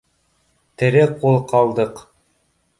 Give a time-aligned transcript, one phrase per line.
[0.83, 2.05] Тере ҡул ҡалдыҡ